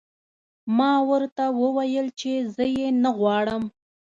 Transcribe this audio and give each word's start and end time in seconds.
ما 0.77 0.91
ورته 1.09 1.43
وویل 1.61 2.07
چې 2.19 2.31
زه 2.55 2.65
یې 2.77 2.87
نه 3.03 3.09
غواړم 3.17 3.63